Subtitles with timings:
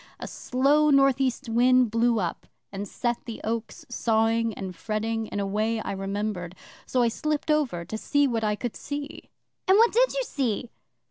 [0.19, 5.39] A slow north east wind blew up and set the oaks sawing and fretting in
[5.39, 6.55] a way I remembered;
[6.87, 9.29] so I slipped over to see what I could see.'
[9.67, 10.71] 'And what did you see?